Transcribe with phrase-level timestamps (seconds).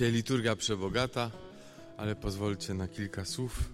[0.00, 1.30] Dzisiaj liturgia przebogata,
[1.96, 3.72] ale pozwólcie na kilka słów.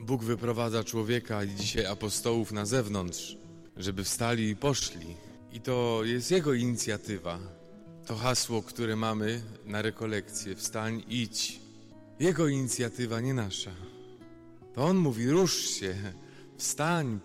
[0.00, 3.36] Bóg wyprowadza człowieka i dzisiaj apostołów na zewnątrz,
[3.76, 5.16] żeby wstali i poszli.
[5.52, 7.38] I to jest Jego inicjatywa.
[8.06, 10.56] To hasło, które mamy na rekolekcję.
[10.56, 11.60] Wstań, idź.
[12.20, 13.72] Jego inicjatywa, nie nasza.
[14.74, 15.94] To On mówi, rusz się,
[16.56, 17.20] wstań,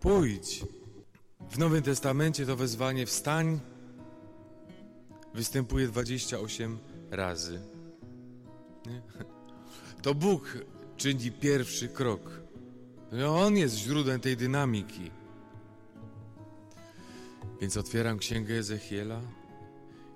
[0.00, 0.64] pójdź.
[1.50, 3.60] W Nowym Testamencie to wezwanie wstań
[5.34, 6.78] występuje 28
[7.16, 7.60] razy.
[10.02, 10.58] To Bóg
[10.96, 12.40] czyni pierwszy krok.
[13.10, 15.10] To On jest źródłem tej dynamiki.
[17.60, 19.20] Więc otwieram księgę Ezechiela.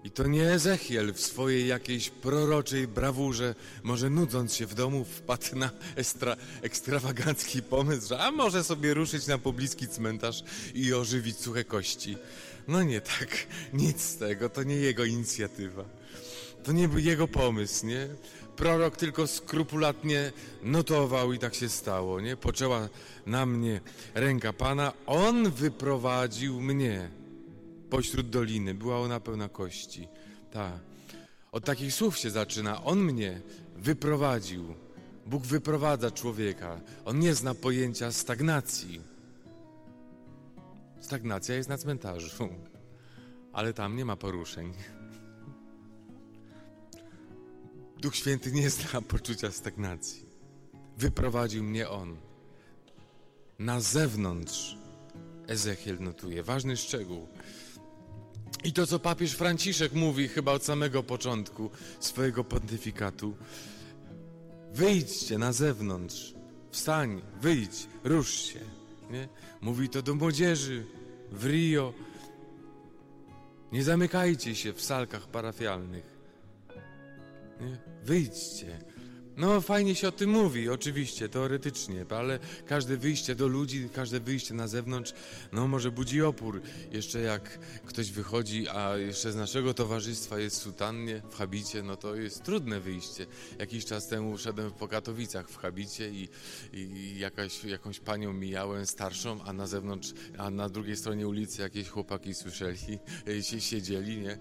[0.04, 5.56] I to nie Ezechiel w swojej jakiejś proroczej brawurze, może nudząc się w domu, wpadł
[5.56, 11.64] na ekstra, ekstrawagancki pomysł, że a może sobie ruszyć na pobliski cmentarz i ożywić suche
[11.64, 12.16] kości.
[12.68, 15.84] No nie tak, nic z tego, to nie jego inicjatywa.
[16.68, 18.08] To nie był jego pomysł, nie?
[18.56, 22.36] Prorok tylko skrupulatnie notował i tak się stało, nie?
[22.36, 22.88] Poczęła
[23.26, 23.80] na mnie
[24.14, 27.10] ręka Pana, On wyprowadził mnie
[27.90, 28.74] pośród doliny.
[28.74, 30.08] Była ona pełna kości.
[30.52, 30.78] Ta.
[31.52, 32.84] Od takich słów się zaczyna.
[32.84, 33.40] On mnie
[33.76, 34.74] wyprowadził.
[35.26, 36.80] Bóg wyprowadza człowieka.
[37.04, 39.00] On nie zna pojęcia stagnacji.
[41.00, 42.48] Stagnacja jest na cmentarzu,
[43.52, 44.72] ale tam nie ma poruszeń.
[48.00, 50.26] Duch Święty nie zna poczucia stagnacji.
[50.98, 52.16] Wyprowadził mnie On.
[53.58, 54.76] Na zewnątrz
[55.46, 56.42] Ezechiel notuje.
[56.42, 57.28] Ważny szczegół.
[58.64, 63.36] I to, co papież Franciszek mówi chyba od samego początku swojego pontyfikatu.
[64.72, 66.34] Wyjdźcie na zewnątrz.
[66.70, 68.60] Wstań, wyjdź, rusz się.
[69.10, 69.28] Nie?
[69.60, 70.86] Mówi to do młodzieży
[71.32, 71.94] w Rio.
[73.72, 76.17] Nie zamykajcie się w salkach parafialnych.
[77.60, 78.97] Nie?
[79.38, 84.54] No, fajnie się o tym mówi, oczywiście, teoretycznie, ale każde wyjście do ludzi, każde wyjście
[84.54, 85.12] na zewnątrz,
[85.52, 86.60] no może budzi opór.
[86.92, 91.96] Jeszcze jak ktoś wychodzi, a jeszcze z naszego towarzystwa jest w sutannie, w habicie, no
[91.96, 93.26] to jest trudne wyjście.
[93.58, 96.28] Jakiś czas temu szedłem po Katowicach w habicie i,
[96.72, 101.88] i jakaś, jakąś panią mijałem starszą, a na zewnątrz, a na drugiej stronie ulicy jakieś
[101.88, 102.98] chłopaki słyszeli,
[103.48, 104.38] się siedzieli, nie,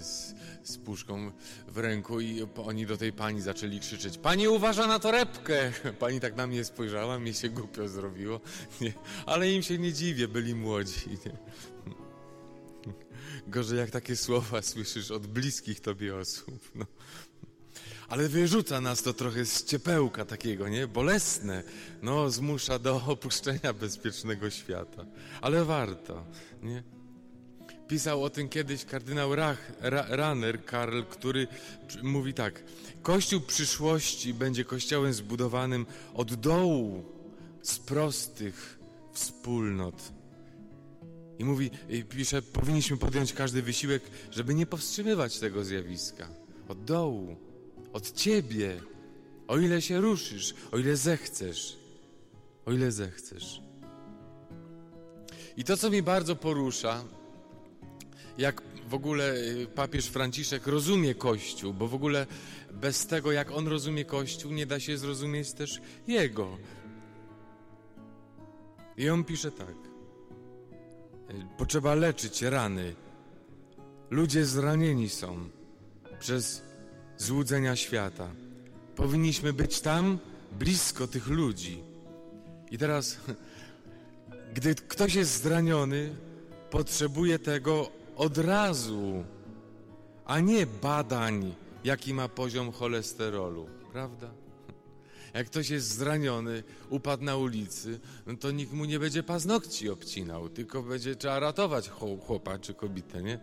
[0.00, 1.32] z, z puszką
[1.68, 5.72] w ręku i oni do tej pani zaczęli krzyczeć Pani uważa na torebkę.
[5.98, 8.40] Pani tak na mnie spojrzała, mi się głupio zrobiło.
[8.80, 8.92] Nie,
[9.26, 11.08] ale im się nie dziwię, byli młodzi.
[11.26, 11.32] Nie?
[13.46, 16.70] Gorzej jak takie słowa słyszysz od bliskich tobie osób.
[16.74, 16.86] No.
[18.08, 20.86] Ale wyrzuca nas to trochę z ciepełka takiego, nie?
[20.86, 21.62] Bolesne.
[22.02, 25.04] No, zmusza do opuszczenia bezpiecznego świata.
[25.40, 26.24] Ale warto,
[26.62, 26.82] nie?
[27.92, 30.36] Pisał o tym kiedyś kardynał Rach, Ra,
[30.66, 31.46] Karl, który
[32.02, 32.62] mówi tak.
[33.02, 37.04] Kościół przyszłości będzie kościołem zbudowanym od dołu,
[37.62, 38.78] z prostych
[39.12, 40.12] wspólnot.
[41.38, 46.28] I mówi, i pisze, powinniśmy podjąć każdy wysiłek, żeby nie powstrzymywać tego zjawiska.
[46.68, 47.36] Od dołu,
[47.92, 48.80] od ciebie,
[49.48, 51.76] o ile się ruszysz, o ile zechcesz,
[52.66, 53.60] o ile zechcesz.
[55.56, 57.04] I to, co mi bardzo porusza,
[58.38, 62.26] jak w ogóle y, papież Franciszek rozumie Kościół, bo w ogóle
[62.72, 66.58] bez tego, jak on rozumie Kościół, nie da się zrozumieć też Jego.
[68.96, 69.74] I on pisze tak.
[71.30, 72.94] Y, potrzeba leczyć rany.
[74.10, 75.48] Ludzie zranieni są
[76.20, 76.62] przez
[77.18, 78.30] złudzenia świata.
[78.96, 80.18] Powinniśmy być tam,
[80.58, 81.82] blisko tych ludzi.
[82.70, 83.16] I teraz,
[84.54, 86.14] gdy ktoś jest zraniony,
[86.70, 89.24] potrzebuje tego od razu,
[90.24, 94.30] a nie badań, jaki ma poziom cholesterolu, prawda?
[95.34, 100.48] Jak ktoś jest zraniony, upadł na ulicy, no to nikt mu nie będzie paznokci obcinał,
[100.48, 101.90] tylko będzie trzeba ratować
[102.26, 103.38] chłopa czy kobietę, nie?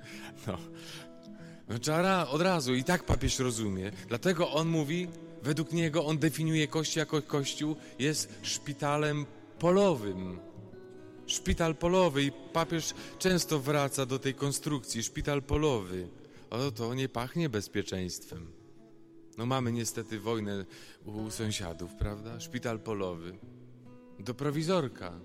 [0.47, 0.57] No.
[1.69, 3.91] no trzeba od razu i tak papież rozumie.
[4.07, 5.07] Dlatego on mówi,
[5.43, 9.25] według niego on definiuje Kościół jako Kościół jest szpitalem
[9.59, 10.39] polowym.
[11.29, 16.07] Szpital polowy i papież często wraca do tej konstrukcji, szpital polowy.
[16.49, 18.51] O, to nie pachnie bezpieczeństwem.
[19.37, 20.65] No mamy niestety wojnę
[21.05, 22.39] u sąsiadów, prawda?
[22.39, 23.37] Szpital polowy.
[24.19, 25.19] Do prowizorka.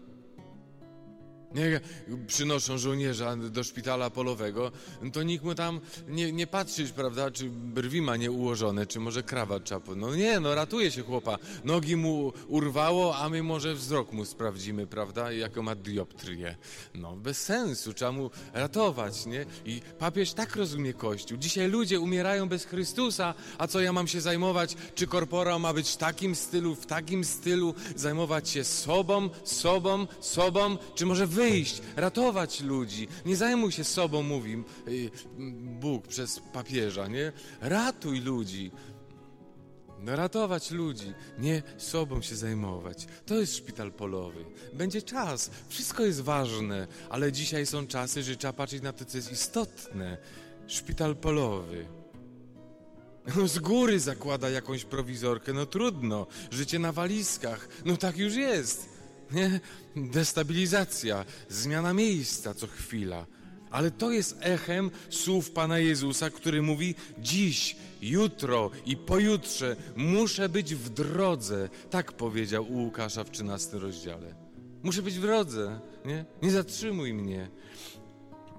[1.54, 1.80] Nie,
[2.26, 4.72] przynoszą żołnierza do szpitala polowego,
[5.12, 9.22] to nikt mu tam nie, nie patrzy, prawda, czy brwi ma nie ułożone, czy może
[9.22, 9.94] krawat czapł.
[9.94, 11.38] No nie, no ratuje się chłopa.
[11.64, 16.56] Nogi mu urwało, a my może wzrok mu sprawdzimy, prawda, jaką ma dioptrię.
[16.94, 19.46] No bez sensu, trzeba mu ratować, nie?
[19.64, 21.38] I papież tak rozumie Kościół.
[21.38, 24.76] Dzisiaj ludzie umierają bez Chrystusa, a co ja mam się zajmować?
[24.94, 30.76] Czy korpora ma być w takim stylu, w takim stylu, zajmować się sobą, sobą, sobą,
[30.94, 33.08] czy może wy wyjść, ratować ludzi.
[33.26, 35.10] Nie zajmuj się sobą, mówi y,
[35.80, 37.32] Bóg przez papieża, nie?
[37.60, 38.70] Ratuj ludzi.
[40.06, 43.06] Ratować ludzi, nie sobą się zajmować.
[43.26, 44.44] To jest szpital polowy.
[44.72, 49.16] Będzie czas, wszystko jest ważne, ale dzisiaj są czasy, że trzeba patrzeć na to, co
[49.18, 50.18] jest istotne.
[50.66, 51.86] Szpital polowy.
[53.36, 56.26] No z góry zakłada jakąś prowizorkę, no trudno.
[56.50, 58.93] Życie na walizkach, no tak już jest.
[59.32, 59.60] Nie?
[59.96, 63.26] Destabilizacja, zmiana miejsca co chwila.
[63.70, 70.74] Ale to jest echem słów Pana Jezusa, który mówi: Dziś, jutro i pojutrze muszę być
[70.74, 71.68] w drodze.
[71.90, 74.34] Tak powiedział u Łukasza w 13 rozdziale.
[74.82, 76.24] Muszę być w drodze, nie?
[76.42, 77.50] Nie zatrzymuj mnie.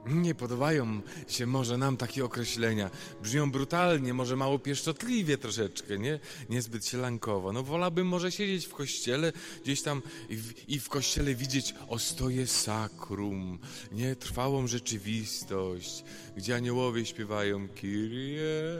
[0.06, 2.90] Nie podobają się może nam takie określenia.
[3.24, 6.20] Brzmią brutalnie, może mało pieszczotliwie troszeczkę, nie?
[6.50, 7.54] Niezbyt sielankowo.
[7.54, 12.48] No wolałbym może siedzieć w kościele, gdzieś tam i w, i w kościele widzieć ostoje
[12.48, 13.60] sakrum,
[13.92, 14.16] nie?
[14.16, 16.04] Trwałą rzeczywistość,
[16.38, 18.78] gdzie aniołowie śpiewają Kyrie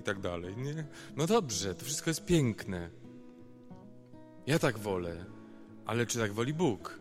[0.00, 0.84] i tak dalej, nie?
[1.16, 2.90] No dobrze, to wszystko jest piękne.
[4.46, 5.24] Ja tak wolę,
[5.86, 6.98] ale czy tak woli Bóg?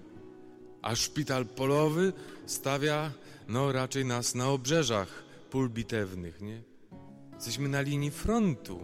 [0.81, 2.13] A szpital polowy
[2.45, 3.11] stawia
[3.47, 6.63] no raczej nas na obrzeżach pól bitewnych, nie?
[7.35, 8.79] Jesteśmy na linii frontu.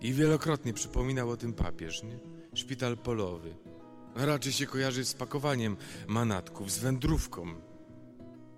[0.00, 2.18] I wielokrotnie przypominał o tym papież, nie?
[2.54, 3.54] Szpital polowy.
[4.14, 5.76] Raczej się kojarzy z pakowaniem
[6.06, 7.54] manatków, z wędrówką.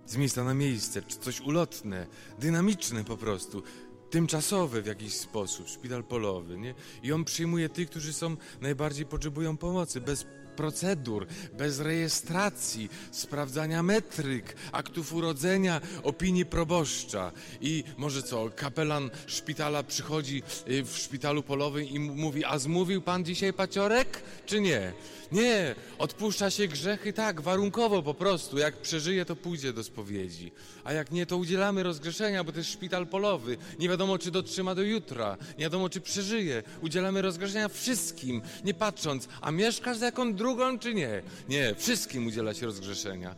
[0.06, 2.06] Z miejsca na miejsce, czy coś ulotne,
[2.38, 3.62] dynamiczne po prostu,
[4.10, 6.74] tymczasowe w jakiś sposób, szpital polowy, nie?
[7.02, 10.26] I on przyjmuje tych, którzy są najbardziej potrzebują pomocy, bez
[10.58, 11.26] procedur,
[11.58, 17.32] bez rejestracji, sprawdzania metryk, aktów urodzenia, opinii proboszcza.
[17.60, 23.24] I może co, kapelan szpitala przychodzi y, w szpitalu polowym i mówi, a zmówił pan
[23.24, 24.92] dzisiaj paciorek, czy nie?
[25.32, 28.58] Nie, odpuszcza się grzechy tak, warunkowo po prostu.
[28.58, 30.52] Jak przeżyje, to pójdzie do spowiedzi.
[30.84, 33.56] A jak nie, to udzielamy rozgrzeszenia, bo to jest szpital polowy.
[33.78, 35.36] Nie wiadomo, czy dotrzyma do jutra.
[35.58, 36.62] Nie wiadomo, czy przeżyje.
[36.80, 40.47] Udzielamy rozgrzeszenia wszystkim, nie patrząc, a mieszkasz z jaką drugą,
[40.80, 41.22] czy nie.
[41.48, 43.34] Nie, wszystkim udziela się rozgrzeszenia.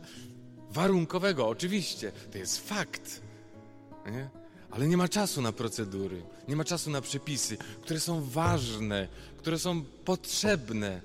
[0.69, 2.11] Warunkowego, oczywiście.
[2.31, 3.21] To jest fakt.
[4.11, 4.29] Nie?
[4.71, 9.59] Ale nie ma czasu na procedury, nie ma czasu na przepisy, które są ważne, które
[9.59, 11.01] są potrzebne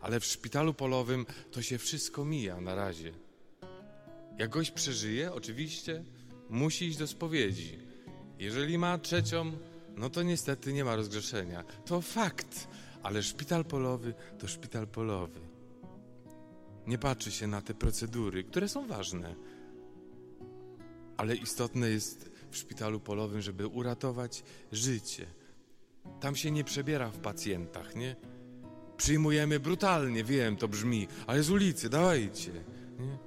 [0.00, 3.12] ale w szpitalu polowym to się wszystko mija na razie.
[4.38, 6.04] Jak gość przeżyje, oczywiście
[6.50, 7.78] musi iść do spowiedzi.
[8.38, 9.52] Jeżeli ma trzecią,
[9.96, 11.64] no to niestety nie ma rozgrzeszenia.
[11.86, 12.68] To fakt,
[13.02, 15.47] ale szpital polowy to szpital polowy.
[16.88, 19.34] Nie patrzy się na te procedury, które są ważne,
[21.16, 24.42] ale istotne jest w szpitalu polowym, żeby uratować
[24.72, 25.26] życie.
[26.20, 28.16] Tam się nie przebiera w pacjentach, nie?
[28.96, 32.52] przyjmujemy brutalnie, wiem, to brzmi, ale z ulicy, dawajcie.
[32.98, 33.18] Nie?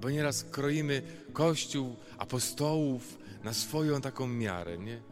[0.00, 1.02] Bo nieraz kroimy
[1.32, 5.02] kościół apostołów na swoją taką miarę, nie?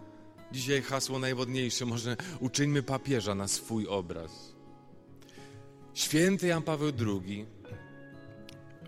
[0.52, 4.53] Dzisiaj hasło najwodniejsze, może uczyńmy papieża na swój obraz.
[5.94, 7.46] Święty Jan Paweł II,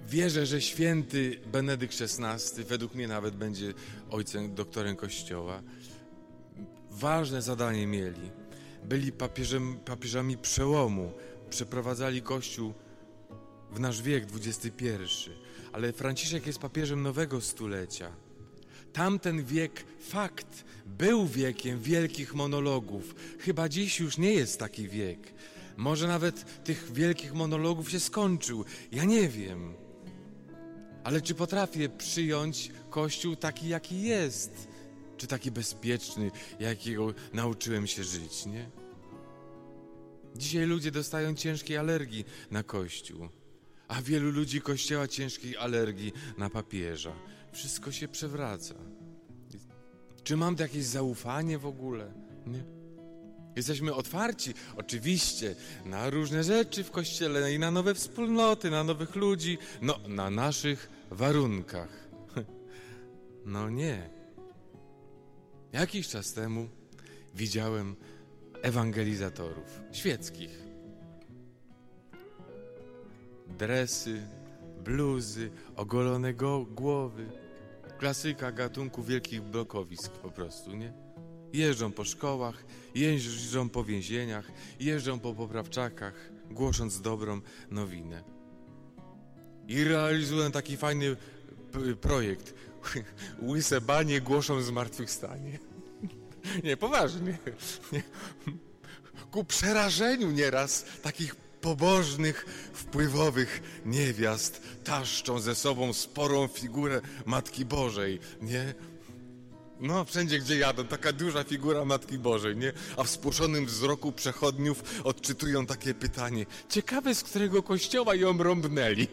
[0.08, 3.74] wierzę, że święty Benedykt XVI, według mnie nawet będzie
[4.10, 5.62] ojcem, doktorem Kościoła,
[6.90, 8.30] ważne zadanie mieli
[8.88, 11.12] byli papieżem, papieżami przełomu,
[11.50, 12.72] przeprowadzali Kościół
[13.72, 14.86] w nasz wiek XXI,
[15.72, 18.10] ale Franciszek jest papieżem nowego stulecia.
[18.92, 23.14] Tamten wiek, fakt, był wiekiem wielkich monologów.
[23.38, 25.32] Chyba dziś już nie jest taki wiek.
[25.76, 28.64] Może nawet tych wielkich monologów się skończył.
[28.92, 29.74] Ja nie wiem.
[31.04, 34.68] Ale czy potrafię przyjąć Kościół taki, jaki jest?
[35.16, 36.30] czy taki bezpieczny,
[36.60, 38.70] jakiego nauczyłem się żyć, nie?
[40.36, 43.28] Dzisiaj ludzie dostają ciężkiej alergii na Kościół,
[43.88, 47.12] a wielu ludzi Kościoła ciężkiej alergii na papieża.
[47.52, 48.74] Wszystko się przewraca.
[50.24, 52.12] Czy mam jakieś zaufanie w ogóle?
[52.46, 52.75] Nie.
[53.56, 59.58] Jesteśmy otwarci, oczywiście, na różne rzeczy w Kościele i na nowe wspólnoty, na nowych ludzi,
[59.82, 62.06] no na naszych warunkach.
[63.44, 64.10] No nie.
[65.72, 66.68] Jakiś czas temu
[67.34, 67.96] widziałem
[68.62, 70.66] ewangelizatorów świeckich.
[73.58, 74.22] dresy,
[74.84, 77.26] bluzy, ogolone go głowy.
[77.98, 81.05] Klasyka gatunku wielkich blokowisk po prostu, nie?
[81.52, 84.50] Jeżdżą po szkołach, jeżdżą po więzieniach,
[84.80, 88.22] jeżdżą po poprawczakach, głosząc dobrą nowinę.
[89.68, 91.16] I realizują taki fajny
[92.00, 92.54] projekt.
[93.48, 95.58] Łyse banie głoszą zmartwychwstanie.
[96.64, 97.38] Nie, poważnie.
[97.92, 98.02] Nie.
[99.30, 108.74] Ku przerażeniu nieraz takich pobożnych, wpływowych niewiast taszczą ze sobą sporą figurę Matki Bożej, nie?
[109.80, 112.72] No, wszędzie gdzie jadą, taka duża figura Matki Bożej, nie?
[112.96, 116.46] A w spłoszonym wzroku przechodniów odczytują takie pytanie.
[116.68, 119.08] Ciekawe, z którego kościoła ją rąbnęli.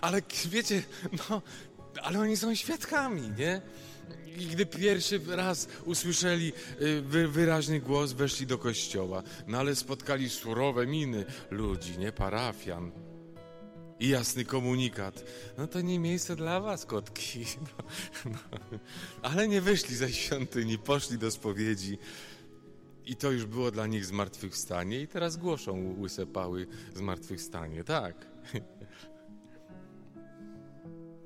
[0.00, 0.82] Ale wiecie,
[1.12, 1.42] no,
[2.02, 3.60] ale oni są świadkami, nie?
[4.38, 9.22] I gdy pierwszy raz usłyszeli y, wy, wyraźny głos, weszli do kościoła.
[9.46, 13.05] No ale spotkali surowe miny ludzi, nie parafian.
[14.00, 15.24] I jasny komunikat.
[15.58, 17.44] No to nie miejsce dla was, kotki.
[17.60, 17.84] No,
[18.32, 18.38] no.
[19.22, 21.98] Ale nie wyszli ze świątyni, poszli do spowiedzi.
[23.06, 25.00] I to już było dla nich zmartwychwstanie.
[25.00, 27.84] I teraz głoszą łyse pały zmartwychwstanie.
[27.84, 28.26] Tak.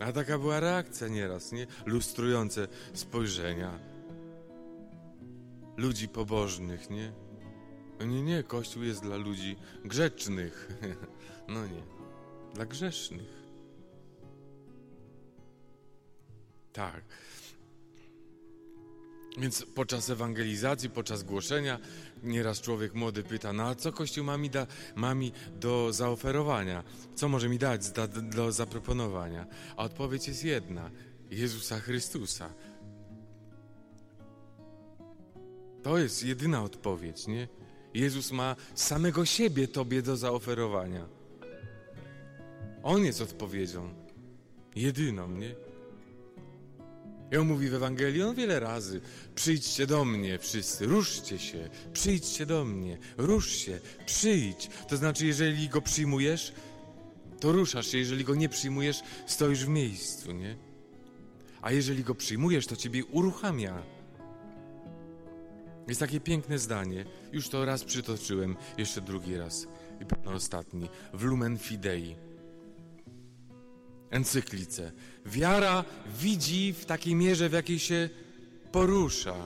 [0.00, 1.67] A taka była reakcja nieraz, nie?
[1.87, 3.91] Lustrujące spojrzenia
[5.77, 7.12] ludzi pobożnych, nie?
[8.00, 10.69] No nie, nie, Kościół jest dla ludzi grzecznych.
[11.49, 11.83] No nie,
[12.54, 13.40] dla grzesznych.
[16.73, 17.04] Tak.
[19.38, 21.78] Więc podczas ewangelizacji, podczas głoszenia,
[22.23, 26.85] nieraz człowiek młody pyta, no a co Kościół ma mi, da, ma mi do zaoferowania?
[27.14, 29.47] Co może mi dać da, do zaproponowania?
[29.76, 30.90] A odpowiedź jest jedna.
[31.30, 32.54] Jezusa Chrystusa.
[35.83, 37.49] To jest jedyna odpowiedź, nie?
[37.95, 41.20] Jezus ma samego siebie Tobie do zaoferowania.
[42.82, 43.94] On jest odpowiedzią.
[44.76, 45.54] Jedyną, nie?
[47.32, 49.00] I on mówi w Ewangelii on wiele razy:
[49.34, 54.68] Przyjdźcie do mnie wszyscy, ruszcie się, przyjdźcie do mnie, rusz się, przyjdź.
[54.88, 56.52] To znaczy, jeżeli go przyjmujesz,
[57.40, 60.56] to ruszasz się, jeżeli go nie przyjmujesz, stoisz w miejscu, nie?
[61.62, 63.82] A jeżeli go przyjmujesz, to ciebie uruchamia.
[65.88, 69.66] Jest takie piękne zdanie, już to raz przytoczyłem, jeszcze drugi raz
[70.00, 72.16] i pewno ostatni, w Lumen Fidei
[74.11, 74.93] encyklice.
[75.26, 75.85] Wiara
[76.21, 78.09] widzi w takiej mierze, w jakiej się
[78.73, 79.37] porusza.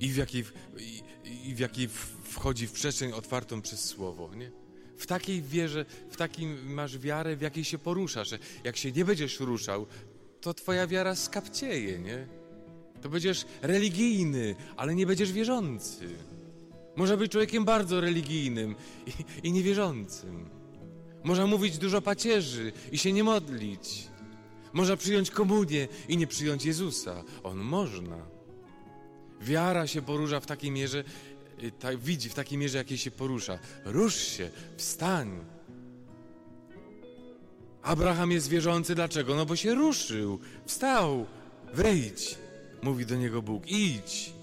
[0.00, 0.44] I w jakiej,
[0.78, 1.02] i,
[1.48, 1.88] i w jakiej
[2.24, 4.34] wchodzi w przestrzeń otwartą przez słowo.
[4.34, 4.50] Nie?
[4.96, 8.30] W takiej wierze, w takim masz wiarę, w jakiej się poruszasz.
[8.64, 9.86] Jak się nie będziesz ruszał,
[10.40, 12.26] to twoja wiara skapcieje, nie?
[13.00, 16.08] To będziesz religijny, ale nie będziesz wierzący.
[16.96, 18.74] Może być człowiekiem bardzo religijnym
[19.06, 20.61] i, i niewierzącym.
[21.24, 24.08] Można mówić dużo pacierzy i się nie modlić.
[24.72, 27.24] Można przyjąć komunię i nie przyjąć Jezusa.
[27.42, 28.16] On można.
[29.40, 31.04] Wiara się porusza w takiej mierze,
[31.62, 33.58] y, ta, widzi w takiej mierze, jakiej się porusza.
[33.84, 35.40] Rusz się, wstań.
[37.82, 39.34] Abraham jest wierzący, dlaczego?
[39.34, 41.26] No bo się ruszył, wstał,
[41.74, 42.38] wejdź,
[42.82, 44.41] mówi do niego Bóg, idź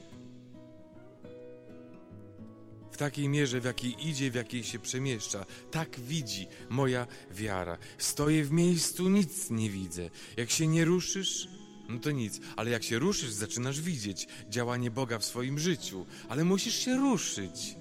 [2.99, 5.45] takiej mierze, w jakiej idzie, w jakiej się przemieszcza.
[5.71, 7.77] Tak widzi moja wiara.
[7.97, 10.09] Stoję w miejscu, nic nie widzę.
[10.37, 11.47] Jak się nie ruszysz,
[11.89, 16.43] no to nic, ale jak się ruszysz, zaczynasz widzieć działanie Boga w swoim życiu, ale
[16.43, 17.75] musisz się ruszyć.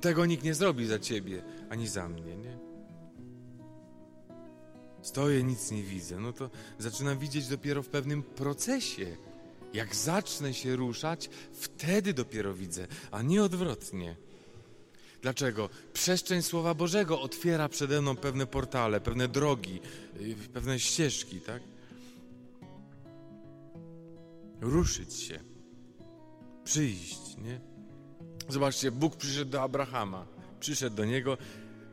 [0.00, 2.58] Tego nikt nie zrobi za ciebie, ani za mnie, nie?
[5.02, 6.20] Stoję, nic nie widzę.
[6.20, 9.16] No to zaczynam widzieć dopiero w pewnym procesie
[9.74, 14.16] jak zacznę się ruszać, wtedy dopiero widzę, a nie odwrotnie.
[15.22, 15.68] Dlaczego?
[15.92, 19.80] Przestrzeń Słowa Bożego otwiera przede mną pewne portale, pewne drogi,
[20.20, 21.62] y, pewne ścieżki, tak?
[24.60, 25.40] Ruszyć się,
[26.64, 27.60] przyjść, nie?
[28.48, 30.26] Zobaczcie, Bóg przyszedł do Abrahama,
[30.60, 31.36] przyszedł do niego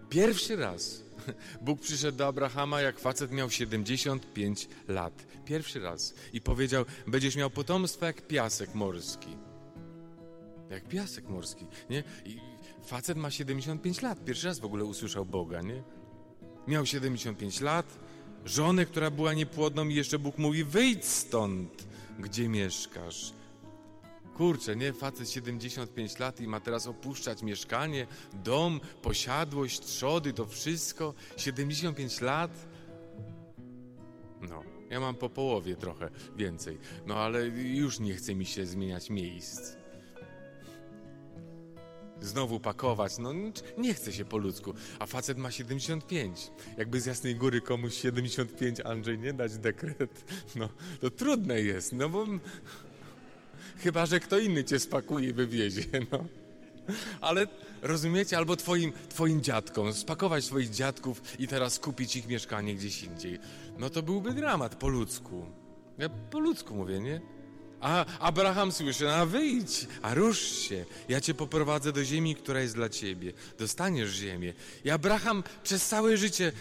[0.09, 1.08] pierwszy raz
[1.61, 5.25] Bóg przyszedł do Abrahama, jak facet miał 75 lat.
[5.45, 6.13] Pierwszy raz.
[6.33, 9.37] I powiedział, będziesz miał potomstwo jak piasek morski.
[10.69, 12.03] Jak piasek morski, nie?
[12.25, 12.39] I
[12.85, 14.25] facet ma 75 lat.
[14.25, 15.83] Pierwszy raz w ogóle usłyszał Boga, nie?
[16.67, 17.99] Miał 75 lat,
[18.45, 21.87] żonę, która była niepłodną i jeszcze Bóg mówi, wyjdź stąd,
[22.19, 23.33] gdzie mieszkasz.
[24.39, 24.93] Kurczę, nie?
[24.93, 31.13] Facet 75 lat i ma teraz opuszczać mieszkanie, dom, posiadłość, trzody, to wszystko.
[31.37, 32.51] 75 lat.
[34.41, 36.77] No, ja mam po połowie trochę więcej.
[37.05, 39.75] No ale już nie chce mi się zmieniać miejsc.
[42.21, 43.17] znowu pakować.
[43.17, 43.33] No
[43.77, 44.73] nie chce się po ludzku.
[44.99, 46.51] A facet ma 75.
[46.77, 50.25] Jakby z Jasnej Góry komuś 75, Andrzej, nie dać dekret.
[50.55, 50.69] No,
[51.01, 52.25] to trudne jest, no bo...
[53.83, 56.25] Chyba, że kto inny cię spakuje i wywiezie, no.
[57.21, 57.47] Ale
[57.81, 63.39] rozumiecie, albo twoim, twoim dziadkom, spakować swoich dziadków i teraz kupić ich mieszkanie gdzieś indziej.
[63.77, 65.45] No to byłby dramat po ludzku.
[65.97, 67.21] Ja po ludzku mówię, nie?
[67.81, 70.85] A Abraham słyszy, a wyjdź, a rusz się.
[71.09, 73.33] Ja cię poprowadzę do ziemi, która jest dla ciebie.
[73.59, 74.53] Dostaniesz ziemię.
[74.85, 76.51] I Abraham przez całe życie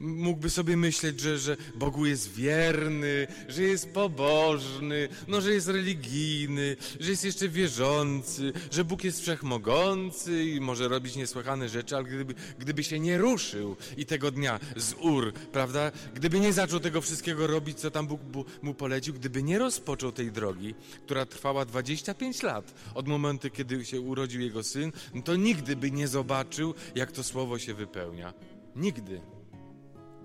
[0.00, 6.76] mógłby sobie myśleć, że, że Bogu jest wierny, że jest pobożny, no, że jest religijny,
[7.00, 12.34] że jest jeszcze wierzący, że Bóg jest wszechmogący i może robić niesłychane rzeczy, ale gdyby,
[12.58, 17.46] gdyby się nie ruszył i tego dnia z Ur, prawda, gdyby nie zaczął tego wszystkiego
[17.46, 18.20] robić, co tam Bóg
[18.62, 23.84] mu polecił, gdyby nie rozpoczął tej drogi, drogi, która trwała 25 lat od momentu, kiedy
[23.84, 24.92] się urodził jego syn,
[25.24, 28.34] to nigdy by nie zobaczył, jak to słowo się wypełnia.
[28.76, 29.20] Nigdy.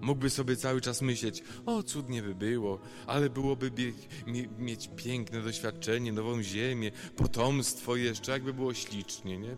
[0.01, 3.71] Mógłby sobie cały czas myśleć, o cudnie by było, ale byłoby
[4.59, 9.57] mieć piękne doświadczenie, nową ziemię, potomstwo jeszcze, jakby było ślicznie, nie?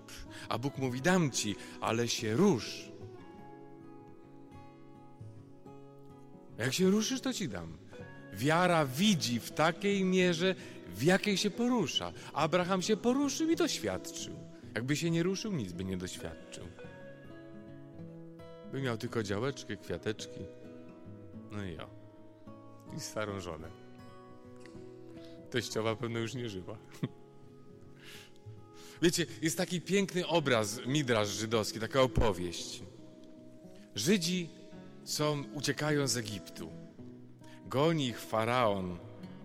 [0.50, 2.92] A Bóg mówi, dam ci, ale się rusz.
[6.58, 7.79] Jak się ruszysz, to ci dam.
[8.40, 10.56] Wiara widzi w takiej mierze,
[10.88, 12.14] w jakiej się porusza.
[12.34, 14.34] Abraham się poruszył i doświadczył.
[14.76, 16.66] Jakby się nie ruszył, nic by nie doświadczył.
[18.72, 20.40] By miał tylko działeczkę, kwiateczki.
[21.52, 21.88] No i ja.
[22.98, 23.68] I starą żonę.
[25.50, 26.78] Teściowa pewno już nie żyła.
[29.02, 32.84] Wiecie, jest taki piękny obraz, midraż żydowski, taka opowieść.
[33.96, 34.50] Żydzi
[35.04, 36.89] są, uciekają z Egiptu.
[37.70, 38.98] Goni ich faraon,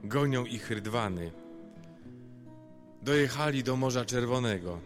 [0.04, 1.32] gonią ich rydwany.
[3.02, 4.78] Dojechali do Morza Czerwonego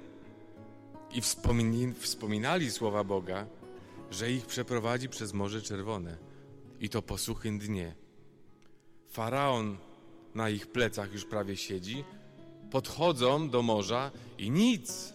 [1.10, 1.20] i
[2.00, 3.46] wspominali słowa Boga,
[4.10, 6.16] że ich przeprowadzi przez Morze Czerwone
[6.80, 7.94] i to po suchym dnie.
[9.08, 9.76] Faraon
[10.34, 12.04] na ich plecach już prawie siedzi,
[12.70, 15.12] podchodzą do morza i nic,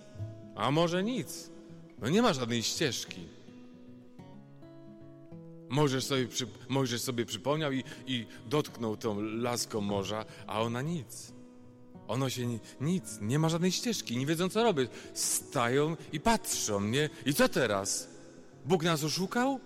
[0.55, 1.49] a może nic.
[1.99, 3.27] No nie ma żadnej ścieżki.
[5.73, 11.33] Możesz sobie, przy, Mojżesz sobie przypomniał i, i dotknął tą laską morza, a ona nic.
[12.07, 14.91] Ono się nic, nie ma żadnej ścieżki, nie wiedzą co robić.
[15.13, 17.09] Stają i patrzą, nie?
[17.25, 18.07] I co teraz?
[18.65, 19.59] Bóg nas oszukał?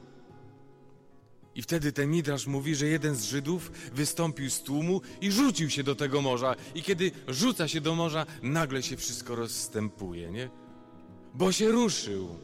[1.56, 5.84] I wtedy ten Midrasz mówi, że jeden z Żydów wystąpił z tłumu i rzucił się
[5.84, 6.56] do tego morza.
[6.76, 10.50] I kiedy rzuca się do morza, nagle się wszystko rozstępuje, nie?
[11.34, 12.40] Bo się ruszył,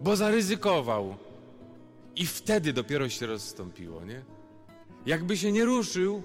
[0.00, 1.27] bo zaryzykował.
[2.18, 4.24] I wtedy dopiero się rozstąpiło, nie?
[5.06, 6.22] Jakby się nie ruszył,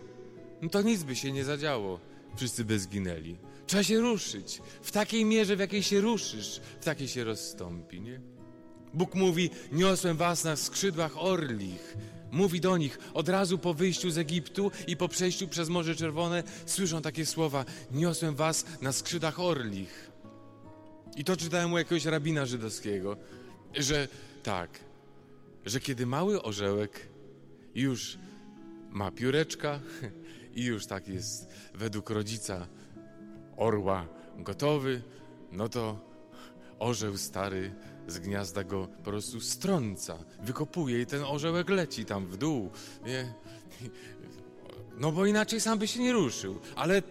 [0.62, 2.00] no to nic by się nie zadziało.
[2.36, 3.38] Wszyscy by zginęli.
[3.68, 4.62] Trzeba się ruszyć.
[4.82, 8.22] W takiej mierze, w jakiej się ruszysz, w takiej się rozstąpi, nie?
[8.94, 11.98] Bóg mówi, niosłem was na skrzydłach orlich.
[12.32, 16.44] Mówi do nich od razu po wyjściu z Egiptu i po przejściu przez Morze Czerwone
[16.66, 20.12] słyszą takie słowa: Niosłem was na skrzydłach orlich.
[21.16, 23.18] I to czytałem u jakiegoś rabina żydowskiego,
[23.74, 24.08] że
[24.44, 24.70] tak,
[25.66, 27.10] że kiedy mały orzełek
[27.76, 28.18] już
[28.90, 29.80] ma pióreczka
[30.56, 32.68] i już tak jest według rodzica
[33.58, 35.02] orła gotowy,
[35.52, 36.00] no to
[36.80, 37.76] orzeł stary
[38.08, 42.72] z gniazda go po prostu strąca, wykopuje i ten orzełek leci tam w dół,
[43.06, 43.34] nie?
[44.98, 47.02] No bo inaczej sam by się nie ruszył, ale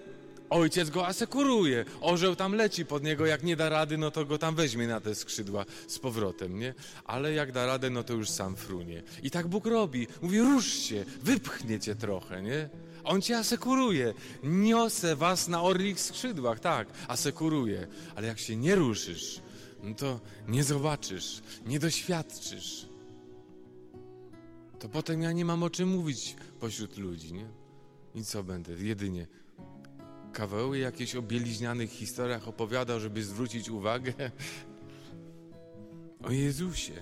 [0.53, 1.85] Ojciec go asekuruje.
[2.01, 5.01] Orzeł tam leci pod niego, jak nie da rady, no to go tam weźmie na
[5.01, 6.75] te skrzydła z powrotem, nie?
[7.05, 9.03] Ale jak da radę, no to już sam frunie.
[9.23, 10.07] I tak Bóg robi.
[10.23, 12.69] Mówi, rusz się, wypchnie cię trochę, nie?
[13.05, 14.15] On cię asekuruje.
[14.43, 17.87] Niosę was na orlich skrzydłach, tak, asekuruje.
[18.17, 19.41] Ale jak się nie ruszysz,
[19.83, 22.87] no to nie zobaczysz, nie doświadczysz.
[24.79, 27.47] To potem ja nie mam o czym mówić pośród ludzi, nie?
[28.15, 28.73] I co będę?
[28.73, 29.27] Jedynie
[30.33, 34.13] kawały jakieś o bieliźnianych historiach opowiadał, żeby zwrócić uwagę.
[36.25, 36.95] O Jezusie.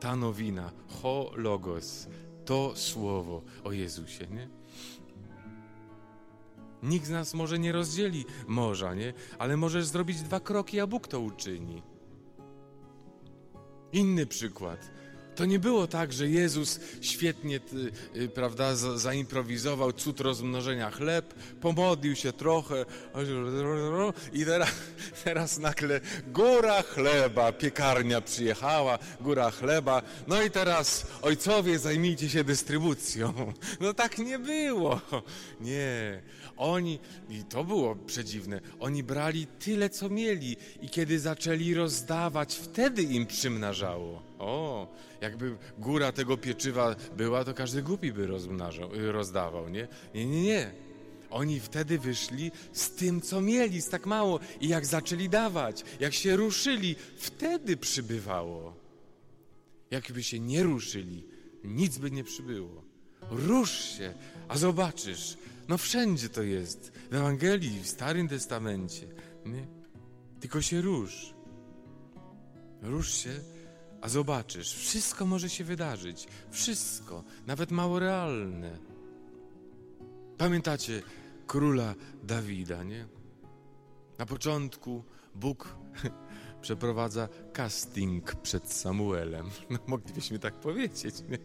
[0.00, 2.08] Ta nowina, ho logos,
[2.44, 4.48] to słowo o Jezusie, nie?
[6.82, 9.12] Nikt z nas może nie rozdzieli morza, nie?
[9.38, 11.82] Ale możesz zrobić dwa kroki, a Bóg to uczyni.
[13.92, 14.90] Inny przykład.
[15.36, 17.60] To nie było tak, że Jezus świetnie,
[18.16, 22.84] y, prawda, za, zaimprowizował cud rozmnożenia chleb, pomodlił się trochę
[24.32, 24.68] i teraz,
[25.24, 33.34] teraz nagle góra chleba, piekarnia przyjechała, góra chleba, no i teraz ojcowie zajmijcie się dystrybucją.
[33.80, 35.00] No tak nie było.
[35.60, 36.22] Nie.
[36.56, 36.98] Oni,
[37.30, 43.26] i to było przedziwne, oni brali tyle, co mieli i kiedy zaczęli rozdawać, wtedy im
[43.26, 44.25] przymnażało.
[44.38, 44.88] O,
[45.20, 49.88] jakby góra tego pieczywa była, to każdy głupi by rozmnażał, y, rozdawał, nie?
[50.14, 50.72] Nie, nie, nie.
[51.30, 54.40] Oni wtedy wyszli z tym, co mieli, z tak mało.
[54.60, 58.76] I jak zaczęli dawać, jak się ruszyli, wtedy przybywało.
[59.90, 61.26] Jakby się nie ruszyli,
[61.64, 62.82] nic by nie przybyło.
[63.30, 64.14] Rusz się,
[64.48, 65.36] a zobaczysz.
[65.68, 66.92] No wszędzie to jest.
[67.10, 69.06] W Ewangelii, w Starym Testamencie.
[69.46, 69.66] Nie?
[70.40, 71.34] Tylko się rusz.
[72.82, 73.40] Rusz się,
[74.06, 74.74] a zobaczysz.
[74.74, 76.28] Wszystko może się wydarzyć.
[76.50, 77.24] Wszystko.
[77.46, 78.78] Nawet mało realne.
[80.38, 81.02] Pamiętacie
[81.46, 83.06] króla Dawida, nie?
[84.18, 85.76] Na początku Bóg
[86.66, 89.50] przeprowadza casting przed Samuelem.
[89.70, 91.14] No, moglibyśmy tak powiedzieć.
[91.28, 91.38] Nie?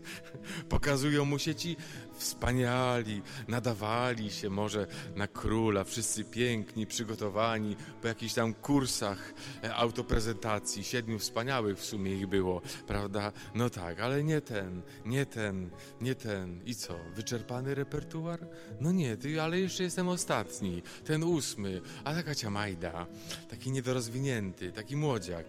[0.69, 1.77] Pokazują mu się ci
[2.13, 10.83] wspaniali, nadawali się może na króla, wszyscy piękni, przygotowani po jakichś tam kursach e, autoprezentacji.
[10.83, 13.31] Siedmiu wspaniałych w sumie ich było, prawda?
[13.55, 15.69] No tak, ale nie ten, nie ten,
[16.01, 16.61] nie ten.
[16.65, 16.95] I co?
[17.15, 18.47] Wyczerpany repertuar?
[18.79, 23.07] No nie, ty, ale jeszcze jestem ostatni, ten ósmy, a taka ciamajda,
[23.49, 25.45] taki niedorozwinięty, taki młodziak.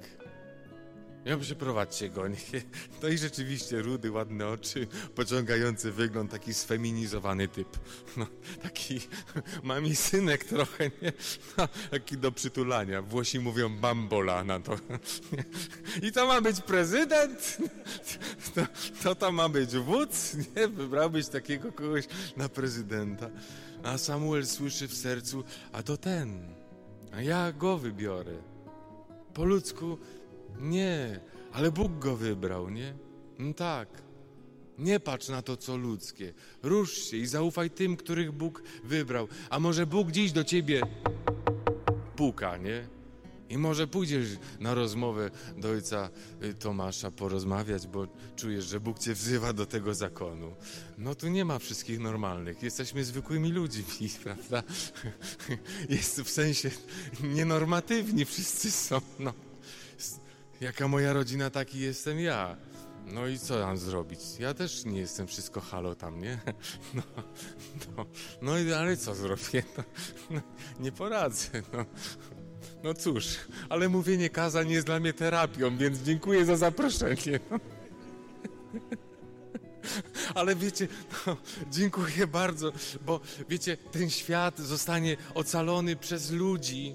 [1.24, 2.22] Ja przeprowadźcie go.
[3.02, 7.68] No i rzeczywiście rudy, ładne oczy, pociągający wygląd, taki sfeminizowany typ.
[8.16, 8.26] No,
[8.62, 9.00] taki
[9.62, 11.12] mami synek trochę, nie?
[11.58, 13.02] No, taki do przytulania.
[13.02, 14.76] Włosi mówią bambola na to.
[16.06, 17.58] I to ma być prezydent?
[18.54, 18.66] To,
[19.02, 20.36] to, to ma być wódz?
[20.56, 20.68] Nie?
[20.68, 22.04] Wybrałbyś takiego kogoś
[22.36, 23.30] na prezydenta.
[23.82, 26.54] A Samuel słyszy w sercu, a to ten.
[27.12, 28.51] A ja go wybiorę.
[29.34, 29.98] Po ludzku
[30.60, 31.20] nie,
[31.52, 32.94] ale Bóg go wybrał, nie?
[33.38, 33.88] No tak.
[34.78, 36.34] Nie patrz na to, co ludzkie.
[36.62, 39.28] Rusz się i zaufaj tym, których Bóg wybrał.
[39.50, 40.82] A może Bóg dziś do ciebie
[42.16, 42.88] puka, nie?
[43.52, 44.28] I może pójdziesz
[44.60, 46.10] na rozmowę do ojca
[46.42, 50.54] y, Tomasza porozmawiać, bo czujesz, że Bóg cię wzywa do tego zakonu.
[50.98, 52.62] No tu nie ma wszystkich normalnych.
[52.62, 54.62] Jesteśmy zwykłymi ludźmi, prawda?
[55.88, 56.70] Jest w sensie
[57.22, 59.00] nienormatywni wszyscy są.
[59.18, 59.32] No.
[60.60, 62.56] Jaka moja rodzina, taki jestem ja.
[63.06, 64.20] No i co mam zrobić?
[64.38, 66.40] Ja też nie jestem wszystko halo tam, nie?
[66.94, 67.02] No,
[67.96, 68.06] no,
[68.42, 69.62] no ale co zrobię?
[70.30, 70.40] No,
[70.80, 71.84] nie poradzę, no.
[72.84, 73.36] No cóż,
[73.68, 77.40] ale mówienie kazań jest dla mnie terapią, więc dziękuję za zaproszenie.
[80.34, 80.88] Ale wiecie,
[81.26, 81.36] no,
[81.70, 82.72] dziękuję bardzo,
[83.06, 86.94] bo wiecie, ten świat zostanie ocalony przez ludzi,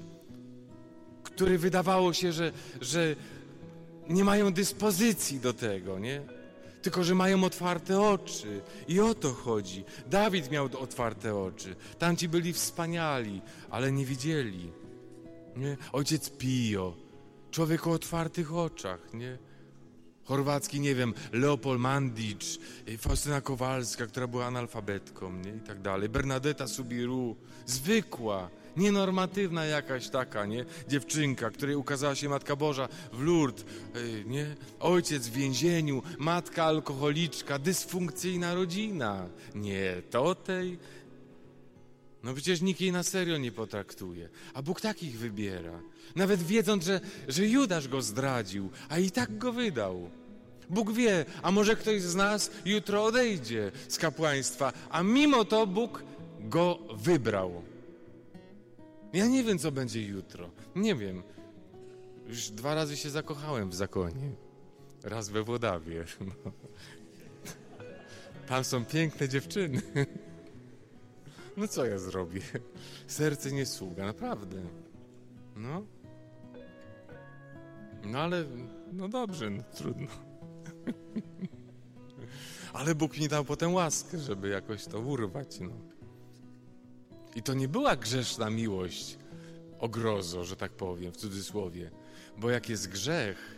[1.23, 2.51] który wydawało się, że,
[2.81, 3.15] że
[4.09, 6.21] nie mają dyspozycji do tego, nie?
[6.81, 8.61] Tylko, że mają otwarte oczy.
[8.87, 9.83] I o to chodzi.
[10.09, 11.75] Dawid miał otwarte oczy.
[11.99, 14.71] Tamci byli wspaniali, ale nie widzieli.
[15.57, 15.77] Nie?
[15.93, 16.95] Ojciec Pio,
[17.51, 19.37] człowiek o otwartych oczach, nie?
[20.23, 22.59] Chorwacki, nie wiem, Leopold Mandic,
[22.97, 25.51] Faustyna Kowalska, która była analfabetką, nie?
[25.51, 26.09] I tak dalej.
[26.09, 30.65] Bernadetta Subiru, zwykła, nienormatywna jakaś taka, nie?
[30.87, 33.65] Dziewczynka, której ukazała się Matka Boża w Lourdes,
[34.25, 34.55] nie?
[34.79, 39.29] Ojciec w więzieniu, matka alkoholiczka, dysfunkcyjna rodzina.
[39.55, 40.79] Nie, to tej...
[42.27, 45.79] No przecież nikt jej na serio nie potraktuje, a Bóg takich wybiera.
[46.15, 50.09] Nawet wiedząc, że, że Judasz go zdradził, a i tak go wydał.
[50.69, 56.03] Bóg wie, a może ktoś z nas jutro odejdzie z kapłaństwa, a mimo to Bóg
[56.39, 57.63] go wybrał.
[59.13, 60.49] Ja nie wiem, co będzie jutro.
[60.75, 61.23] Nie wiem.
[62.27, 64.31] Już dwa razy się zakochałem w zakonie.
[65.03, 66.05] Raz we Włodawie.
[66.21, 66.51] No.
[68.49, 69.81] Tam są piękne dziewczyny.
[71.57, 72.41] No co ja zrobię?
[73.07, 74.61] Serce nie sługa, naprawdę.
[75.55, 75.83] No.
[78.03, 78.45] No ale,
[78.93, 80.07] no dobrze, no trudno.
[82.73, 85.71] Ale Bóg mi dał potem łaskę, żeby jakoś to urwać, no.
[87.35, 89.17] I to nie była grzeszna miłość,
[89.79, 91.91] ogrozo, że tak powiem, w cudzysłowie.
[92.37, 93.55] Bo jak jest grzech,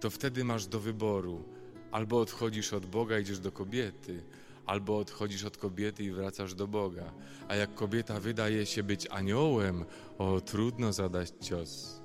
[0.00, 1.44] to wtedy masz do wyboru.
[1.90, 4.22] Albo odchodzisz od Boga, idziesz do kobiety,
[4.66, 7.12] albo odchodzisz od kobiety i wracasz do Boga.
[7.48, 9.84] A jak kobieta wydaje się być aniołem,
[10.18, 12.02] o trudno zadać cios.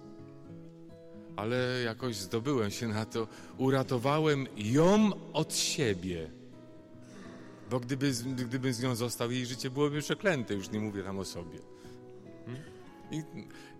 [1.35, 3.27] ale jakoś zdobyłem się na to.
[3.57, 6.31] Uratowałem ją od siebie.
[7.69, 11.25] Bo gdyby, gdybym z nią został, jej życie byłoby przeklęte, już nie mówię tam o
[11.25, 11.59] sobie.
[12.45, 12.63] Hmm?
[13.11, 13.23] I,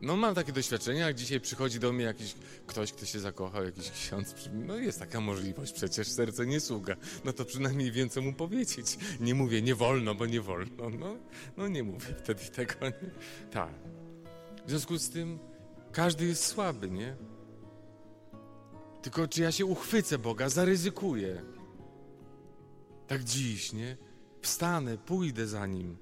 [0.02, 2.36] no mam takie doświadczenia, jak dzisiaj przychodzi do mnie jakiś
[2.67, 7.34] ktoś, kto się zakochał, jakiś ksiądz, no jest taka możliwość, przecież serce nie sługa, no
[7.34, 8.98] to przynajmniej wiem, co mu powiedzieć.
[9.20, 11.15] Nie mówię, nie wolno, bo nie wolno, no,
[11.58, 13.12] no nie mówię wtedy tego, nie?
[13.52, 13.74] tak.
[14.65, 15.39] W związku z tym
[15.91, 17.15] każdy jest słaby, nie?
[19.02, 21.41] Tylko czy ja się uchwycę Boga, zaryzykuję.
[23.08, 23.98] Tak dziś, nie?
[24.41, 25.98] Wstanę, pójdę za Nim.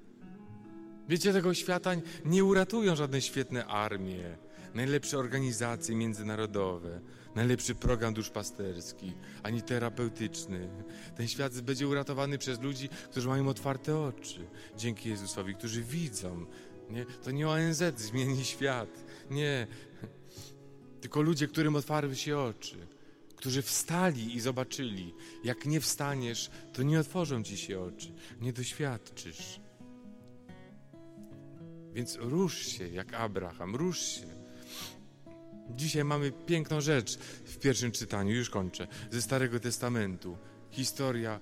[1.10, 1.90] Wiecie, tego świata
[2.24, 4.36] nie uratują żadne świetne armie,
[4.74, 7.00] najlepsze organizacje międzynarodowe,
[7.34, 10.68] najlepszy program duszpasterski, ani terapeutyczny.
[11.16, 14.46] Ten świat będzie uratowany przez ludzi, którzy mają otwarte oczy,
[14.76, 16.46] dzięki Jezusowi, którzy widzą.
[16.90, 17.04] Nie?
[17.04, 19.04] To nie ONZ zmieni świat.
[19.30, 19.66] Nie.
[21.00, 22.86] Tylko ludzie, którym otwarły się oczy,
[23.36, 25.14] którzy wstali i zobaczyli.
[25.44, 29.59] Jak nie wstaniesz, to nie otworzą ci się oczy, nie doświadczysz.
[31.94, 34.26] Więc rusz się jak Abraham, rusz się.
[35.76, 40.38] Dzisiaj mamy piękną rzecz w pierwszym czytaniu, już kończę, ze Starego Testamentu.
[40.70, 41.40] Historia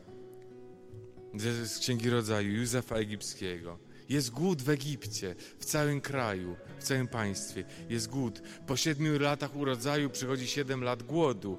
[1.65, 3.79] z Księgi Rodzaju Józefa Egipskiego.
[4.09, 7.65] Jest głód w Egipcie, w całym kraju, w całym państwie.
[7.89, 8.43] Jest głód.
[8.67, 11.59] Po siedmiu latach urodzaju przychodzi siedem lat głodu.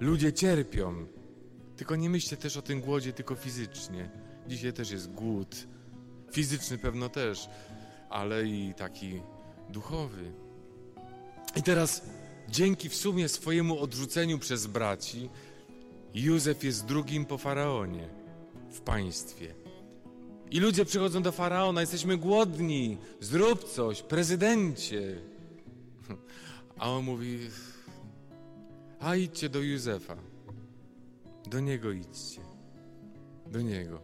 [0.00, 1.06] Ludzie cierpią.
[1.76, 4.10] Tylko nie myślcie też o tym głodzie tylko fizycznie.
[4.48, 5.66] Dzisiaj też jest głód.
[6.32, 7.48] Fizyczny pewno też,
[8.10, 9.22] ale i taki
[9.68, 10.32] duchowy.
[11.56, 12.02] I teraz
[12.48, 15.30] dzięki w sumie swojemu odrzuceniu przez braci,
[16.14, 18.08] Józef jest drugim po faraonie
[18.70, 19.54] w państwie.
[20.50, 25.20] I ludzie przychodzą do faraona, jesteśmy głodni, zrób coś, prezydencie.
[26.78, 27.38] A on mówi:
[29.00, 30.16] A idźcie do Józefa.
[31.46, 32.40] Do niego idźcie.
[33.46, 34.00] Do niego.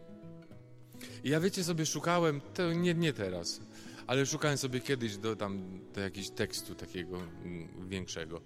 [1.23, 3.59] I ja wiecie sobie szukałem, to nie, nie teraz,
[4.07, 8.41] ale szukałem sobie kiedyś do tam do jakiegoś tekstu takiego mm, większego.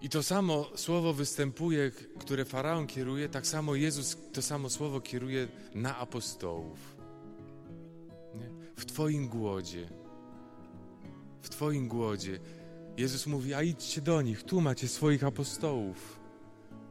[0.00, 5.48] I to samo słowo występuje, które faraon kieruje, tak samo Jezus to samo słowo kieruje
[5.74, 6.96] na apostołów.
[8.34, 8.50] Nie?
[8.76, 9.88] W Twoim głodzie,
[11.42, 12.40] w Twoim głodzie.
[12.96, 16.20] Jezus mówi: A idźcie do nich, tu macie swoich apostołów,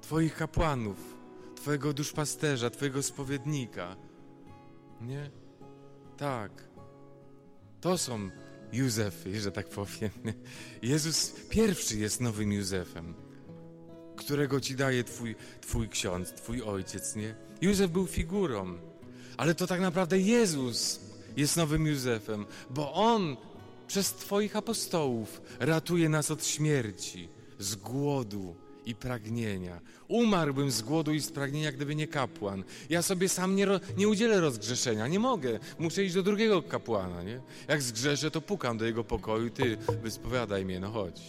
[0.02, 1.18] Twoich kapłanów,
[1.56, 3.96] Twojego duszpasterza, Twojego spowiednika.
[5.02, 5.32] Nie?
[6.18, 6.75] Tak.
[7.86, 8.30] To są
[8.74, 10.12] Józefy, że tak powiem.
[10.82, 13.14] Jezus pierwszy jest nowym Józefem,
[14.16, 17.36] którego ci daje twój, twój ksiądz, twój ojciec, nie?
[17.62, 18.78] Józef był figurą,
[19.38, 21.00] ale to tak naprawdę Jezus
[21.38, 23.38] jest nowym Józefem, bo On
[23.88, 29.82] przez Twoich apostołów ratuje nas od śmierci, z głodu, i pragnienia.
[30.08, 32.64] Umarłbym z głodu i z pragnienia, gdyby nie kapłan.
[32.90, 33.68] Ja sobie sam nie,
[33.98, 35.60] nie udzielę rozgrzeszenia, nie mogę.
[35.80, 37.42] Muszę iść do drugiego kapłana, nie?
[37.68, 41.22] Jak zgrzeszę, to pukam do jego pokoju, ty wyspowiadaj mnie, no chodź.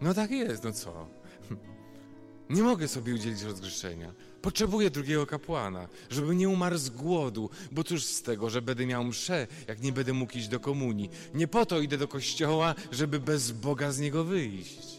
[0.00, 1.08] No tak jest, no co?
[2.50, 4.12] Nie mogę sobie udzielić rozgrzeszenia.
[4.42, 9.04] Potrzebuję drugiego kapłana, żeby nie umarł z głodu, bo cóż z tego, że będę miał
[9.04, 11.10] mszę, jak nie będę mógł iść do komunii.
[11.34, 14.93] Nie po to idę do kościoła, żeby bez Boga z niego wyjść.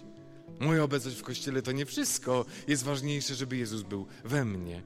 [0.59, 2.45] Moja obecność w kościele to nie wszystko.
[2.67, 4.83] Jest ważniejsze, żeby Jezus był we mnie.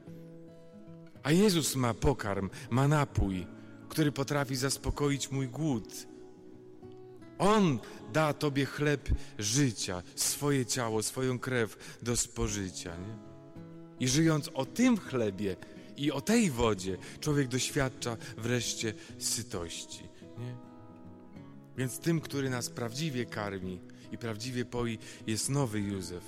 [1.24, 3.48] A Jezus ma pokarm, ma napój,
[3.90, 6.08] który potrafi zaspokoić mój głód.
[7.38, 7.80] On
[8.14, 12.98] da Tobie chleb życia, swoje ciało, swoją krew do spożycia.
[12.98, 13.18] Nie?
[14.00, 15.56] I żyjąc o tym chlebie
[15.98, 20.04] i o tej wodzie, człowiek doświadcza wreszcie sytości.
[20.38, 20.56] Nie?
[21.78, 26.24] Więc tym, który nas prawdziwie karmi, i prawdziwie poi jest nowy Józef.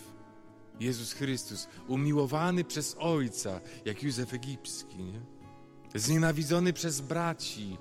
[0.79, 5.21] Jezus Chrystus, umiłowany przez Ojca, jak Józef Egipski, nie?
[5.95, 7.77] znienawidzony przez braci.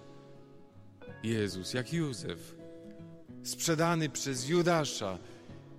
[1.23, 2.57] Jezus, jak Józef,
[3.43, 5.19] sprzedany przez Judasza,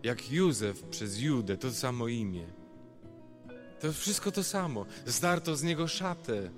[0.04, 2.48] jak Józef przez Judę, to samo imię.
[3.80, 4.86] To wszystko to samo.
[5.06, 6.50] Zdarto z niego szatę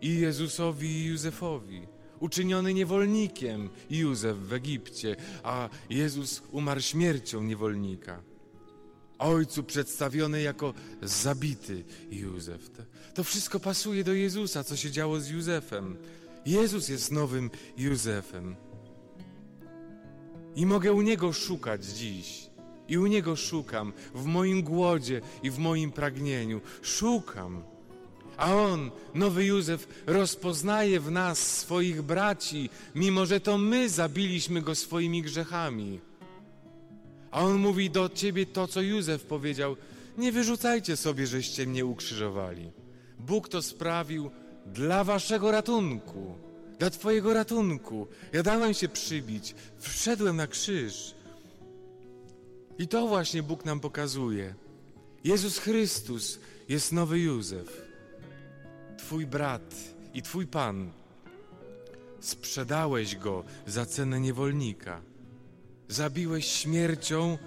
[0.00, 1.86] i Jezusowi, i Józefowi
[2.20, 8.22] uczyniony niewolnikiem Józef w Egipcie, a Jezus umarł śmiercią niewolnika.
[9.18, 12.70] Ojcu przedstawiony jako zabity Józef.
[13.14, 15.96] To wszystko pasuje do Jezusa, co się działo z Józefem.
[16.46, 18.56] Jezus jest nowym Józefem.
[20.56, 22.50] I mogę u Niego szukać dziś.
[22.88, 26.60] I u Niego szukam w moim głodzie i w moim pragnieniu.
[26.82, 27.77] Szukam.
[28.38, 34.74] A on, nowy Józef, rozpoznaje w nas swoich braci, mimo że to my zabiliśmy go
[34.74, 36.00] swoimi grzechami.
[37.30, 39.76] A on mówi do ciebie to, co Józef powiedział:
[40.18, 42.70] Nie wyrzucajcie sobie, żeście mnie ukrzyżowali.
[43.18, 44.30] Bóg to sprawił
[44.66, 46.34] dla waszego ratunku,
[46.78, 48.06] dla twojego ratunku.
[48.32, 51.14] Ja dałem się przybić, wszedłem na krzyż.
[52.78, 54.54] I to właśnie Bóg nam pokazuje.
[55.24, 57.87] Jezus Chrystus jest nowy Józef,
[59.08, 59.74] twój brat
[60.14, 60.90] i twój Pan.
[62.20, 65.00] Sprzedałeś go za cenę niewolnika.
[65.88, 67.38] Zabiłeś śmiercią,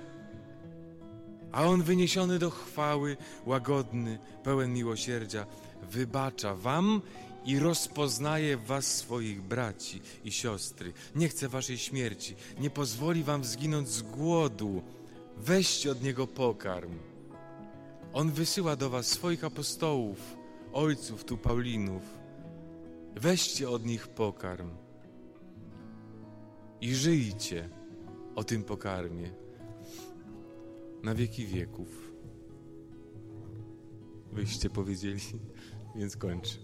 [1.51, 5.45] a on wyniesiony do chwały, łagodny, pełen miłosierdzia,
[5.91, 7.01] wybacza wam
[7.45, 10.93] i rozpoznaje was swoich braci i siostry.
[11.15, 14.81] Nie chce waszej śmierci, nie pozwoli wam zginąć z głodu.
[15.37, 16.97] Weźcie od niego pokarm.
[18.13, 20.40] On wysyła do was swoich apostołów,
[20.73, 22.03] ojców tu Paulinów.
[23.15, 24.71] Weźcie od nich pokarm
[26.81, 27.69] i żyjcie
[28.35, 29.33] o tym pokarmie
[31.03, 32.11] na wieki wieków.
[34.31, 35.21] Wyście powiedzieli,
[35.95, 36.57] więc kończę.